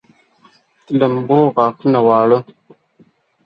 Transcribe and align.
د 0.85 0.87
لمبو 0.99 1.39
غاښونه 1.55 1.99
واړه 2.07 2.39